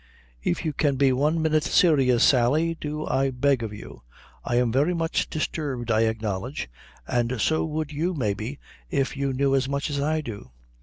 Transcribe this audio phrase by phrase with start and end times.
[0.41, 4.01] "If you can be one minute serious, Sally, do, I beg of you.
[4.43, 6.71] I am very much disturbed, I acknowledge,
[7.07, 8.57] an' so would you, mabe,
[8.89, 10.49] if you knew as much as I do."